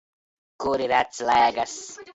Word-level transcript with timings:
Kur 0.63 0.83
ir 0.87 0.95
atsl?gas? 1.01 1.79